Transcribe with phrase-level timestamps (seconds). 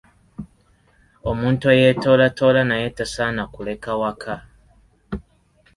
[1.29, 4.35] Omuntu eyeetoolatoola naye tasaana kuleka waka.